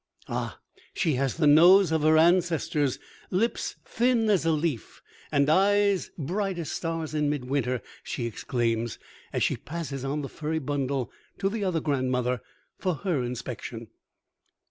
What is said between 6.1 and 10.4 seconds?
bright as stars in midwinter!" she exclaims, as she passes on the